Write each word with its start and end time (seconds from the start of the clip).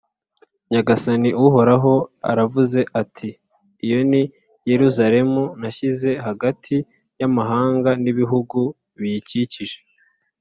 Nyagasani 0.71 1.29
Uhoraho 1.45 1.93
aravuze 2.31 2.79
ati 3.01 3.29
«Iyo 3.85 3.99
ni 4.11 4.21
Yeruzalemu 4.69 5.43
nashyize 5.61 6.09
hagati 6.25 6.75
y’amahanga 7.19 7.89
n’ibihugu 8.03 8.59
biyikikije 8.99 9.77